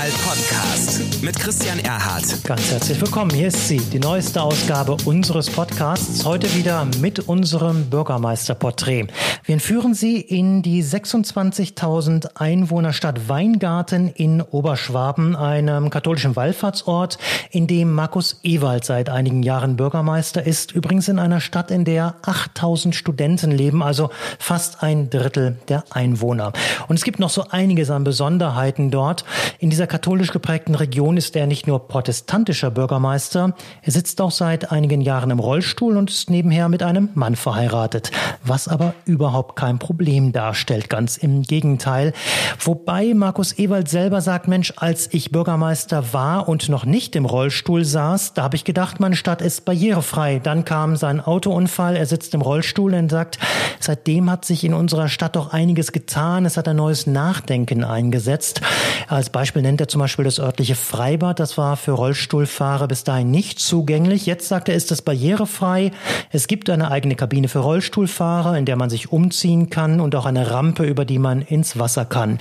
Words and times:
Kommunal 0.00 0.18
Podcast 0.24 1.22
mit 1.22 1.38
Christian 1.38 1.78
Erhardt. 1.80 2.42
Ganz 2.44 2.70
herzlich 2.70 2.98
willkommen. 3.00 3.30
Hier 3.32 3.48
ist 3.48 3.68
sie, 3.68 3.76
die 3.76 3.98
neueste 3.98 4.40
Ausgabe 4.40 4.96
unseres 5.04 5.50
Podcasts. 5.50 6.24
Heute 6.24 6.54
wieder 6.54 6.86
mit 7.00 7.28
unserem 7.28 7.90
Bürgermeisterporträt. 7.90 9.08
Wir 9.44 9.52
entführen 9.52 9.92
Sie 9.92 10.18
in 10.18 10.62
die 10.62 10.82
26.000 10.82 12.36
Einwohnerstadt 12.36 13.28
Weingarten 13.28 14.08
in 14.08 14.40
Oberschwaben, 14.40 15.36
einem 15.36 15.90
katholischen 15.90 16.34
Wallfahrtsort, 16.34 17.18
in 17.50 17.66
dem 17.66 17.92
Markus 17.92 18.40
Ewald 18.42 18.84
seit 18.86 19.10
einigen 19.10 19.42
Jahren 19.42 19.76
Bürgermeister 19.76 20.46
ist. 20.46 20.72
Übrigens 20.72 21.08
in 21.08 21.18
einer 21.18 21.40
Stadt, 21.40 21.70
in 21.70 21.84
der 21.84 22.14
8000 22.22 22.94
Studenten 22.94 23.50
leben, 23.50 23.82
also 23.82 24.10
fast 24.38 24.82
ein 24.82 25.10
Drittel 25.10 25.58
der 25.68 25.84
Einwohner. 25.90 26.52
Und 26.88 26.96
es 26.96 27.04
gibt 27.04 27.18
noch 27.18 27.30
so 27.30 27.44
einiges 27.50 27.90
an 27.90 28.04
Besonderheiten 28.04 28.90
dort. 28.90 29.24
In 29.58 29.68
dieser 29.68 29.90
katholisch 30.00 30.32
geprägten 30.32 30.74
Region 30.74 31.18
ist 31.18 31.36
er 31.36 31.46
nicht 31.46 31.66
nur 31.66 31.86
protestantischer 31.86 32.70
Bürgermeister, 32.70 33.52
er 33.82 33.92
sitzt 33.92 34.22
auch 34.22 34.30
seit 34.30 34.72
einigen 34.72 35.02
Jahren 35.02 35.28
im 35.28 35.38
Rollstuhl 35.38 35.98
und 35.98 36.08
ist 36.08 36.30
nebenher 36.30 36.70
mit 36.70 36.82
einem 36.82 37.10
Mann 37.12 37.36
verheiratet, 37.36 38.10
was 38.42 38.66
aber 38.66 38.94
überhaupt 39.04 39.56
kein 39.56 39.78
Problem 39.78 40.32
darstellt, 40.32 40.88
ganz 40.88 41.18
im 41.18 41.42
Gegenteil. 41.42 42.14
Wobei 42.58 43.12
Markus 43.12 43.58
Ewald 43.58 43.90
selber 43.90 44.22
sagt, 44.22 44.48
Mensch, 44.48 44.72
als 44.78 45.12
ich 45.12 45.32
Bürgermeister 45.32 46.14
war 46.14 46.48
und 46.48 46.70
noch 46.70 46.86
nicht 46.86 47.14
im 47.14 47.26
Rollstuhl 47.26 47.84
saß, 47.84 48.32
da 48.32 48.42
habe 48.42 48.56
ich 48.56 48.64
gedacht, 48.64 49.00
meine 49.00 49.16
Stadt 49.16 49.42
ist 49.42 49.66
barrierefrei. 49.66 50.38
Dann 50.42 50.64
kam 50.64 50.96
sein 50.96 51.20
Autounfall, 51.20 51.94
er 51.94 52.06
sitzt 52.06 52.32
im 52.32 52.40
Rollstuhl 52.40 52.94
und 52.94 53.10
sagt, 53.10 53.38
seitdem 53.80 54.30
hat 54.30 54.46
sich 54.46 54.64
in 54.64 54.72
unserer 54.72 55.08
Stadt 55.08 55.36
doch 55.36 55.52
einiges 55.52 55.92
getan, 55.92 56.46
es 56.46 56.56
hat 56.56 56.68
ein 56.68 56.76
neues 56.76 57.06
Nachdenken 57.06 57.84
eingesetzt. 57.84 58.62
Als 59.06 59.28
Beispiel 59.28 59.60
nennt 59.60 59.79
er 59.80 59.88
zum 59.88 60.00
Beispiel 60.00 60.24
das 60.24 60.38
örtliche 60.38 60.74
Freibad. 60.74 61.40
Das 61.40 61.58
war 61.58 61.76
für 61.76 61.92
Rollstuhlfahrer 61.92 62.86
bis 62.86 63.04
dahin 63.04 63.30
nicht 63.30 63.58
zugänglich. 63.58 64.26
Jetzt 64.26 64.48
sagt 64.48 64.68
er, 64.68 64.74
ist 64.74 64.92
es 64.92 65.02
barrierefrei. 65.02 65.90
Es 66.30 66.46
gibt 66.46 66.70
eine 66.70 66.90
eigene 66.90 67.16
Kabine 67.16 67.48
für 67.48 67.60
Rollstuhlfahrer, 67.60 68.56
in 68.56 68.66
der 68.66 68.76
man 68.76 68.90
sich 68.90 69.10
umziehen 69.10 69.70
kann 69.70 70.00
und 70.00 70.14
auch 70.14 70.26
eine 70.26 70.50
Rampe, 70.50 70.84
über 70.84 71.04
die 71.04 71.18
man 71.18 71.42
ins 71.42 71.78
Wasser 71.78 72.04
kann. 72.04 72.38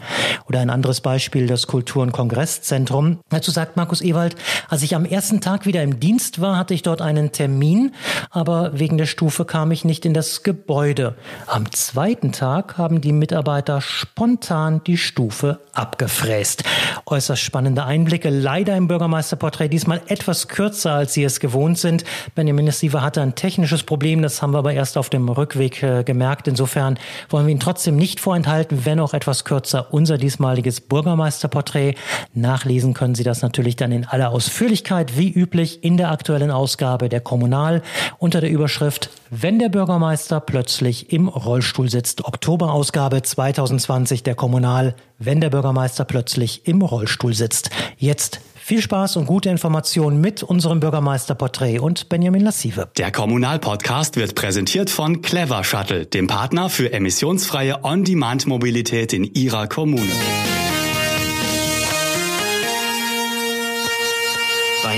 Oder 0.48 0.60
ein 0.60 0.70
anderes 0.70 1.02
Beispiel, 1.02 1.48
das 1.48 1.68
Kultur- 1.68 2.04
und 2.04 2.12
Kongresszentrum. 2.12 3.20
Dazu 3.30 3.52
sagt 3.52 3.78
Markus 3.78 4.02
Ewald, 4.02 4.36
als 4.68 4.84
ich 4.84 4.96
am 4.96 5.06
ersten 5.06 5.42
Tag 5.42 5.66
wieder 5.66 5.82
im 5.82 6.00
Dienst 6.00 6.42
war, 6.42 6.58
hatte 6.58 6.74
ich 6.74 6.82
dort 6.82 7.02
einen 7.02 7.32
Termin, 7.32 7.94
aber 8.30 8.78
wegen 8.78 8.98
der 8.98 9.06
Stufe 9.06 9.46
kam 9.46 9.72
ich 9.72 9.86
nicht 9.86 10.06
in 10.06 10.14
das 10.14 10.44
Gebäude. 10.44 11.16
Am 11.48 11.72
zweiten 11.72 12.32
Tag 12.32 12.78
haben 12.78 13.02
die 13.02 13.14
Mitarbeiter 13.14 13.82
spontan 13.82 14.82
die 14.86 14.98
Stufe 14.98 15.60
abgefräst. 15.74 16.64
Äußerst 17.06 17.29
spannende 17.36 17.86
Einblicke. 17.86 18.30
Leider 18.30 18.76
im 18.76 18.88
Bürgermeisterporträt 18.88 19.70
diesmal 19.70 20.02
etwas 20.08 20.48
kürzer, 20.48 20.94
als 20.94 21.14
Sie 21.14 21.24
es 21.24 21.40
gewohnt 21.40 21.78
sind. 21.78 22.04
Benjamin 22.36 22.72
Siever 22.72 23.02
hatte 23.02 23.22
ein 23.22 23.36
technisches 23.36 23.84
Problem, 23.84 24.22
das 24.22 24.42
haben 24.42 24.54
wir 24.54 24.60
aber 24.60 24.74
erst 24.74 24.98
auf 24.98 25.10
dem 25.10 25.30
Rückweg 25.30 25.84
äh, 25.84 26.04
gemerkt. 26.04 26.48
Insofern 26.48 26.98
wollen 27.30 27.46
wir 27.46 27.52
ihn 27.52 27.60
trotzdem 27.60 27.96
nicht 27.96 28.20
vorenthalten, 28.20 28.86
wenn 28.86 29.00
auch 29.00 29.14
etwas 29.14 29.46
kürzer, 29.46 29.94
unser 29.94 30.18
diesmaliges 30.18 30.82
Bürgermeisterporträt. 30.82 31.96
Nachlesen 32.34 32.94
können 32.94 33.16
Sie 33.16 33.24
das 33.24 33.42
natürlich 33.42 33.76
dann 33.76 33.92
in 33.92 34.06
aller 34.06 34.32
Ausführlichkeit, 34.32 35.18
wie 35.18 35.32
üblich, 35.32 35.84
in 35.84 35.98
der 35.98 36.12
aktuellen 36.12 36.52
Ausgabe 36.52 37.10
der 37.10 37.22
Kommunal 37.22 37.82
unter 38.18 38.42
der 38.42 38.50
Überschrift 38.50 39.10
Wenn 39.32 39.60
der 39.60 39.70
Bürgermeister 39.70 40.40
plötzlich 40.40 41.14
im 41.14 41.28
Rollstuhl 41.28 41.90
sitzt. 41.90 42.26
Oktoberausgabe 42.26 43.22
2020 43.22 44.24
der 44.24 44.36
Kommunal 44.36 44.96
wenn 45.20 45.42
der 45.42 45.50
Bürgermeister 45.50 46.06
plötzlich 46.06 46.66
im 46.66 46.82
Rollstuhl 46.82 47.34
sitzt. 47.34 47.70
Jetzt 47.98 48.40
viel 48.56 48.82
Spaß 48.82 49.18
und 49.18 49.26
gute 49.26 49.50
Informationen 49.50 50.22
mit 50.22 50.44
unserem 50.44 50.80
Bürgermeisterporträt 50.80 51.80
und 51.80 52.08
Benjamin 52.10 52.42
Lassive. 52.42 52.90
Der 52.98 53.12
Kommunalpodcast 53.12 54.16
wird 54.16 54.36
präsentiert 54.36 54.90
von 54.90 55.22
Clever 55.22 55.64
Shuttle, 55.64 56.06
dem 56.06 56.28
Partner 56.28 56.70
für 56.70 56.94
emissionsfreie 56.94 57.84
On-Demand-Mobilität 57.84 59.14
in 59.14 59.26
Ihrer 59.26 59.68
Kommune. 59.68 60.12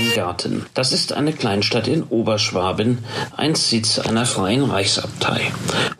Weingarten. 0.02 0.66
Das 0.74 0.92
ist 0.92 1.12
eine 1.12 1.32
Kleinstadt 1.32 1.86
in 1.86 2.02
Oberschwaben, 2.02 2.98
einst 3.36 3.70
Sitz 3.70 3.98
einer 3.98 4.26
freien 4.26 4.64
Reichsabtei. 4.64 5.52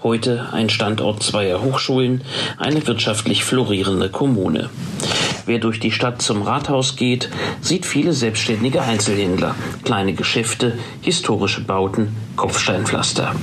Heute 0.02 0.48
ein 0.52 0.70
Standort 0.70 1.22
zweier 1.22 1.62
Hochschulen, 1.62 2.22
eine 2.58 2.86
wirtschaftlich 2.86 3.44
florierende 3.44 4.08
Kommune. 4.08 4.70
Wer 5.46 5.58
durch 5.58 5.80
die 5.80 5.92
Stadt 5.92 6.22
zum 6.22 6.42
Rathaus 6.42 6.96
geht, 6.96 7.28
sieht 7.60 7.86
viele 7.86 8.12
selbstständige 8.12 8.82
Einzelhändler, 8.82 9.54
kleine 9.84 10.14
Geschäfte, 10.14 10.78
historische 11.00 11.62
Bauten, 11.62 12.16
Kopfsteinpflaster. 12.36 13.34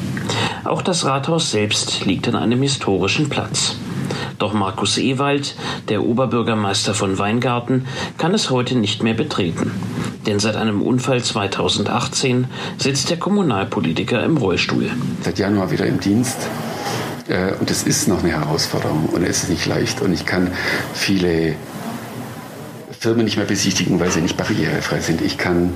Auch 0.66 0.81
das 0.81 1.06
Rathaus 1.06 1.52
selbst 1.52 2.06
liegt 2.06 2.28
an 2.28 2.36
einem 2.36 2.62
historischen 2.62 3.30
Platz. 3.30 3.75
Doch 4.38 4.53
Markus 4.53 4.98
Ewald, 4.98 5.56
der 5.90 6.03
Oberbürgermeister 6.03 6.94
von 6.94 7.18
Weingarten, 7.18 7.86
kann 8.18 8.34
es 8.34 8.50
heute 8.50 8.75
nicht 8.75 9.03
mehr 9.03 9.14
betreten. 9.14 9.72
Denn 10.30 10.38
seit 10.38 10.58
einem 10.58 10.84
Unfall 10.84 11.24
2018 11.24 12.46
sitzt 12.78 13.10
der 13.10 13.18
Kommunalpolitiker 13.18 14.24
im 14.24 14.38
Rollstuhl. 14.38 14.92
Seit 15.24 15.40
Januar 15.40 15.72
wieder 15.72 15.88
im 15.88 16.00
Dienst. 16.00 16.38
Äh, 17.28 17.54
und 17.60 17.72
es 17.72 17.82
ist 17.82 18.08
noch 18.08 18.20
eine 18.20 18.34
Herausforderung 18.34 19.08
und 19.08 19.24
es 19.24 19.42
ist 19.42 19.50
nicht 19.50 19.66
leicht. 19.66 20.02
Und 20.02 20.14
ich 20.14 20.28
kann 20.28 20.52
viele 20.94 21.56
Firmen 23.00 23.26
nicht 23.26 23.38
mehr 23.38 23.48
besichtigen, 23.48 24.00
weil 24.00 24.12
sie 24.12 24.22
nicht 24.22 24.38
barrierefrei 24.38 25.00
sind. 25.00 25.22
Ich 25.24 25.40
kann 25.40 25.74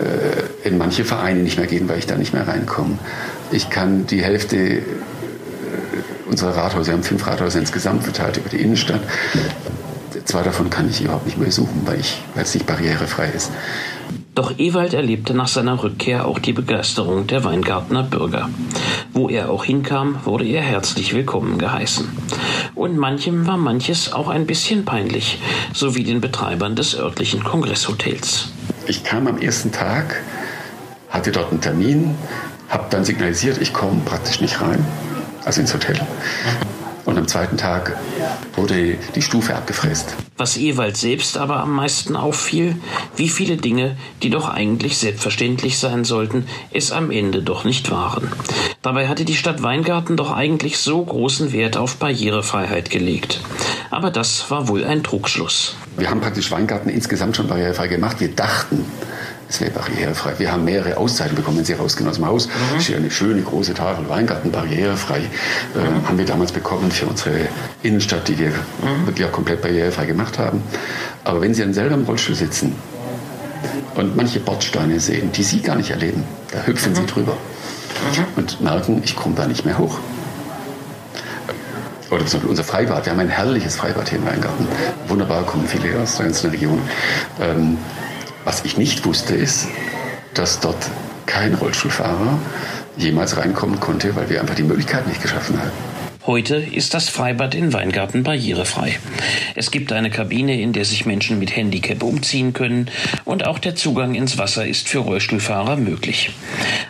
äh, 0.00 0.68
in 0.68 0.78
manche 0.78 1.04
Vereine 1.04 1.44
nicht 1.44 1.56
mehr 1.56 1.68
gehen, 1.68 1.88
weil 1.88 2.00
ich 2.00 2.06
da 2.06 2.16
nicht 2.16 2.32
mehr 2.32 2.48
reinkomme. 2.48 2.98
Ich 3.52 3.70
kann 3.70 4.04
die 4.08 4.20
Hälfte 4.20 4.82
unserer 6.28 6.56
Rathäuser, 6.56 6.88
wir 6.88 6.94
haben 6.94 7.04
fünf 7.04 7.24
Rathäuser 7.24 7.60
insgesamt 7.60 8.02
verteilt 8.02 8.36
über 8.36 8.48
die 8.48 8.56
Innenstadt. 8.56 9.00
Zwei 10.24 10.42
davon 10.42 10.70
kann 10.70 10.88
ich 10.88 11.02
überhaupt 11.02 11.26
nicht 11.26 11.38
mehr 11.38 11.46
besuchen, 11.46 11.82
weil, 11.84 12.00
es 12.36 12.54
nicht 12.54 12.66
barrierefrei 12.66 13.30
ist. 13.30 13.50
Doch 14.34 14.58
Ewald 14.58 14.92
erlebte 14.92 15.32
nach 15.34 15.48
seiner 15.48 15.82
Rückkehr 15.82 16.26
auch 16.26 16.38
die 16.38 16.52
Begeisterung 16.52 17.26
der 17.26 17.44
Weingartner 17.44 18.02
Bürger. 18.02 18.50
Wo 19.12 19.28
er 19.28 19.50
auch 19.50 19.64
hinkam, 19.64 20.20
wurde 20.24 20.44
er 20.44 20.62
herzlich 20.62 21.14
willkommen 21.14 21.58
geheißen. 21.58 22.06
Und 22.74 22.98
manchem 22.98 23.46
war 23.46 23.56
manches 23.56 24.12
auch 24.12 24.28
ein 24.28 24.46
bisschen 24.46 24.84
peinlich, 24.84 25.38
so 25.72 25.94
wie 25.94 26.04
den 26.04 26.20
Betreibern 26.20 26.76
des 26.76 26.94
örtlichen 26.94 27.42
Kongresshotels. 27.42 28.50
Ich 28.86 29.04
kam 29.04 29.26
am 29.26 29.38
ersten 29.38 29.72
Tag, 29.72 30.22
hatte 31.08 31.32
dort 31.32 31.50
einen 31.50 31.62
Termin, 31.62 32.14
habe 32.68 32.84
dann 32.90 33.04
signalisiert, 33.04 33.58
ich 33.62 33.72
komme 33.72 34.02
praktisch 34.04 34.40
nicht 34.40 34.60
rein 34.60 34.84
also 35.46 35.60
ins 35.60 35.72
Hotel. 35.72 35.98
Und 37.06 37.16
am 37.18 37.28
zweiten 37.28 37.56
Tag 37.56 37.96
wurde 38.56 38.98
die 39.14 39.22
Stufe 39.22 39.54
abgefräst. 39.54 40.14
Was 40.36 40.56
Ewald 40.56 40.96
selbst 40.96 41.38
aber 41.38 41.60
am 41.60 41.72
meisten 41.72 42.16
auffiel, 42.16 42.76
wie 43.14 43.28
viele 43.28 43.56
Dinge, 43.56 43.96
die 44.22 44.28
doch 44.28 44.48
eigentlich 44.48 44.98
selbstverständlich 44.98 45.78
sein 45.78 46.04
sollten, 46.04 46.46
es 46.72 46.90
am 46.90 47.12
Ende 47.12 47.42
doch 47.42 47.64
nicht 47.64 47.90
waren. 47.92 48.28
Dabei 48.82 49.06
hatte 49.08 49.24
die 49.24 49.36
Stadt 49.36 49.62
Weingarten 49.62 50.16
doch 50.16 50.32
eigentlich 50.32 50.78
so 50.78 51.02
großen 51.02 51.52
Wert 51.52 51.76
auf 51.76 51.96
Barrierefreiheit 51.96 52.90
gelegt. 52.90 53.40
Aber 53.90 54.10
das 54.10 54.50
war 54.50 54.66
wohl 54.66 54.84
ein 54.84 55.04
Trugschluss. 55.04 55.76
Wir 55.96 56.10
haben 56.10 56.20
praktisch 56.20 56.50
Weingarten 56.50 56.88
insgesamt 56.88 57.36
schon 57.36 57.46
barrierefrei 57.46 57.86
gemacht. 57.86 58.20
Wir 58.20 58.34
dachten, 58.34 58.84
es 59.48 59.60
wäre 59.60 59.70
barrierefrei. 59.70 60.34
Wir 60.38 60.50
haben 60.50 60.64
mehrere 60.64 60.96
Auszeiten 60.96 61.36
bekommen, 61.36 61.58
wenn 61.58 61.64
Sie 61.64 61.74
rausgehen 61.74 62.08
aus 62.08 62.16
dem 62.16 62.26
Haus. 62.26 62.48
Mhm. 62.48 62.78
Ist 62.78 62.92
eine 62.92 63.10
schöne 63.10 63.42
große 63.42 63.74
Tafel 63.74 64.08
Weingarten 64.08 64.50
barrierefrei. 64.50 65.18
Äh, 65.18 65.78
mhm. 65.78 66.08
Haben 66.08 66.18
wir 66.18 66.24
damals 66.24 66.52
bekommen 66.52 66.90
für 66.90 67.06
unsere 67.06 67.48
Innenstadt, 67.82 68.26
die 68.26 68.38
wir 68.38 68.48
mhm. 68.48 69.06
wirklich 69.06 69.26
auch 69.26 69.32
komplett 69.32 69.62
barrierefrei 69.62 70.06
gemacht 70.06 70.38
haben. 70.38 70.62
Aber 71.24 71.40
wenn 71.40 71.54
Sie 71.54 71.62
dann 71.62 71.74
selber 71.74 71.94
im 71.94 72.04
Rollstuhl 72.04 72.34
sitzen 72.34 72.74
und 73.94 74.16
manche 74.16 74.40
Bordsteine 74.40 74.98
sehen, 74.98 75.30
die 75.32 75.44
Sie 75.44 75.60
gar 75.60 75.76
nicht 75.76 75.90
erleben, 75.90 76.24
da 76.50 76.66
hüpfen 76.66 76.94
Sie 76.94 77.02
mhm. 77.02 77.06
drüber 77.06 77.32
mhm. 77.32 78.24
und 78.36 78.60
merken, 78.60 79.00
ich 79.04 79.14
komme 79.14 79.36
da 79.36 79.46
nicht 79.46 79.64
mehr 79.64 79.78
hoch. 79.78 79.98
Oder 82.10 82.24
zum 82.24 82.38
Beispiel 82.38 82.50
unser 82.50 82.64
Freibad. 82.64 83.04
Wir 83.04 83.12
haben 83.12 83.20
ein 83.20 83.28
herrliches 83.28 83.76
Freibad 83.76 84.08
hier 84.08 84.18
in 84.18 84.26
Weingarten. 84.26 84.66
Wunderbar, 85.08 85.42
kommen 85.42 85.66
viele 85.66 86.00
aus 86.00 86.16
der 86.16 86.26
ganzen 86.26 86.50
Region. 86.50 86.80
Ähm, 87.40 87.78
was 88.46 88.64
ich 88.64 88.78
nicht 88.78 89.04
wusste, 89.04 89.34
ist, 89.34 89.66
dass 90.32 90.60
dort 90.60 90.88
kein 91.26 91.54
Rollstuhlfahrer 91.54 92.38
jemals 92.96 93.36
reinkommen 93.36 93.80
konnte, 93.80 94.14
weil 94.14 94.30
wir 94.30 94.40
einfach 94.40 94.54
die 94.54 94.62
Möglichkeit 94.62 95.06
nicht 95.08 95.20
geschaffen 95.20 95.58
haben. 95.60 95.95
Heute 96.26 96.56
ist 96.56 96.92
das 96.92 97.08
Freibad 97.08 97.54
in 97.54 97.72
Weingarten 97.72 98.24
barrierefrei. 98.24 98.98
Es 99.54 99.70
gibt 99.70 99.92
eine 99.92 100.10
Kabine, 100.10 100.60
in 100.60 100.72
der 100.72 100.84
sich 100.84 101.06
Menschen 101.06 101.38
mit 101.38 101.54
Handicap 101.54 102.02
umziehen 102.02 102.52
können 102.52 102.90
und 103.24 103.46
auch 103.46 103.60
der 103.60 103.76
Zugang 103.76 104.16
ins 104.16 104.36
Wasser 104.36 104.66
ist 104.66 104.88
für 104.88 104.98
Rollstuhlfahrer 104.98 105.76
möglich. 105.76 106.30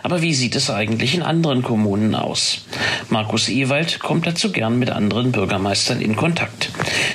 Aber 0.01 0.23
wie 0.23 0.33
sieht 0.33 0.55
es 0.55 0.71
eigentlich 0.71 1.13
in 1.13 1.21
anderen 1.21 1.61
Kommunen 1.61 2.15
aus? 2.15 2.65
Markus 3.09 3.47
Ewald 3.47 3.99
kommt 3.99 4.25
dazu 4.25 4.51
gern 4.51 4.79
mit 4.79 4.89
anderen 4.89 5.31
Bürgermeistern 5.31 6.01
in 6.01 6.15
Kontakt. 6.15 6.71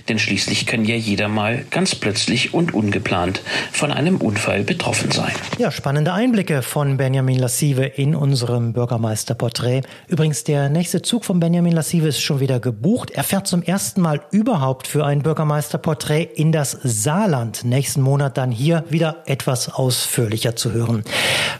Denn 0.09 0.21
schließlich 0.21 0.67
kann 0.67 0.85
ja 0.85 0.95
jeder 0.95 1.27
mal 1.27 1.65
ganz 1.71 1.97
plötzlich 1.97 2.55
und 2.55 2.73
ungeplant 2.73 3.43
von 3.73 3.91
einem 3.91 4.19
Unfall 4.19 4.63
betroffen 4.63 5.11
sein. 5.11 5.33
Ja, 5.59 5.73
spannende 5.73 6.13
Einblicke 6.13 6.63
von 6.63 6.99
Benjamin 6.99 7.39
Lassive 7.39 7.85
in 7.85 8.15
unserem 8.15 8.73
Bürgermeisterporträt. 8.75 9.83
Übrigens, 10.07 10.45
der 10.45 10.69
nächste 10.69 11.03
Zug 11.03 11.25
von 11.25 11.41
Benjamin 11.41 11.73
Lassive 11.73 12.12
ist 12.13 12.21
schon 12.21 12.41
wieder 12.41 12.61
gebucht. 12.61 13.11
Er 13.11 13.25
fährt 13.25 13.47
zum 13.47 13.63
ersten 13.63 14.03
Mal 14.03 14.21
überhaupt 14.33 14.87
für 14.87 15.07
ein 15.07 15.23
Bürgermeisterporträt 15.23 16.25
in 16.35 16.53
das 16.53 16.77
Saarland. 16.83 17.65
Nächsten 17.65 18.03
Monat 18.03 18.37
dann 18.37 18.51
hier 18.51 18.85
wieder 18.91 19.23
etwas 19.25 19.73
ausführlicher 19.73 20.55
zu 20.55 20.73
hören. 20.73 21.05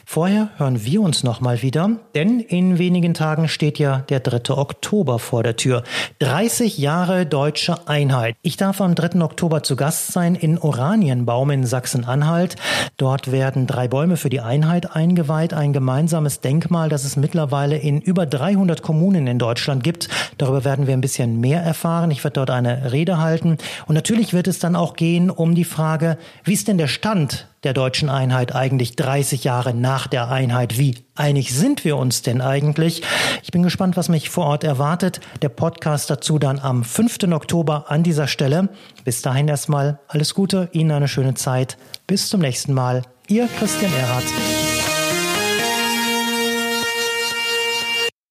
Vorher 0.05 0.51
hören 0.59 0.85
wir 0.85 1.01
uns 1.01 1.25
nochmal 1.25 1.63
wieder, 1.63 1.89
denn 2.15 2.41
in 2.41 2.77
wenigen 2.77 3.15
Tagen 3.15 3.49
steht 3.49 3.79
ja 3.79 4.01
der 4.11 4.21
3. 4.21 4.53
Oktober 4.55 5.19
vor 5.19 5.43
der 5.43 5.57
Tür. 5.57 5.85
30 6.19 6.77
Jahre 6.77 7.25
deutsche 7.25 7.89
Einheit. 7.89 8.37
Ich 8.43 8.59
darf 8.59 8.83
am 8.83 8.95
3. 8.95 9.23
Oktober 9.23 9.63
zu 9.63 9.75
Gast 9.75 10.13
sein 10.13 10.35
in 10.35 10.59
Oranienbaum 10.59 11.51
in 11.51 11.65
Sachsen-Anhalt. 11.65 12.57
Dort 12.99 13.33
werden 13.33 13.67
drei 13.67 13.89
Bäume 13.89 14.19
für 14.19 14.29
die 14.29 14.41
Einheit 14.41 14.95
eingeweiht, 14.95 15.55
ein 15.55 15.73
gemeinsames 15.73 16.43
Denkmal, 16.43 16.91
das 16.91 17.05
es 17.05 17.17
mittlerweile 17.17 17.79
in 17.79 18.03
über 18.03 18.27
300 18.27 18.83
Kommunen 18.83 19.27
in 19.27 19.39
Deutschland 19.39 19.83
gibt. 19.83 20.11
Darüber 20.43 20.65
werden 20.65 20.89
wir 20.89 20.95
ein 20.95 21.01
bisschen 21.01 21.39
mehr 21.39 21.63
erfahren. 21.63 22.11
Ich 22.11 22.25
werde 22.25 22.35
dort 22.35 22.51
eine 22.51 22.91
Rede 22.91 23.19
halten. 23.19 23.59
Und 23.87 23.95
natürlich 23.95 24.33
wird 24.33 24.49
es 24.49 24.59
dann 24.59 24.75
auch 24.75 24.97
gehen 24.97 25.31
um 25.31 25.55
die 25.55 25.63
Frage, 25.63 26.19
wie 26.43 26.53
ist 26.53 26.67
denn 26.67 26.79
der 26.79 26.89
Stand 26.89 27.47
der 27.63 27.75
deutschen 27.75 28.09
Einheit 28.09 28.53
eigentlich 28.53 28.97
30 28.97 29.45
Jahre 29.45 29.73
nach 29.73 30.09
der 30.09 30.33
Einheit? 30.33 30.79
Wie 30.79 30.97
einig 31.15 31.55
sind 31.55 31.85
wir 31.85 31.97
uns 31.97 32.23
denn 32.23 32.41
eigentlich? 32.41 33.03
Ich 33.45 33.53
bin 33.53 33.63
gespannt, 33.63 33.97
was 33.97 34.09
mich 34.09 34.31
vor 34.31 34.47
Ort 34.47 34.65
erwartet. 34.65 35.21
Der 35.43 35.49
Podcast 35.49 36.11
dazu 36.11 36.41
dann 36.41 36.59
am 36.59 36.83
5. 36.83 37.19
Oktober 37.31 37.85
an 37.89 38.03
dieser 38.03 38.27
Stelle. 38.27 38.69
Bis 39.05 39.23
dahin 39.23 39.47
erstmal 39.47 40.01
alles 40.09 40.35
Gute, 40.35 40.71
Ihnen 40.73 40.91
eine 40.91 41.07
schöne 41.07 41.35
Zeit. 41.35 41.79
Bis 42.09 42.29
zum 42.29 42.41
nächsten 42.41 42.73
Mal. 42.73 43.03
Ihr 43.29 43.47
Christian 43.61 43.93
Erhardt. 43.95 44.25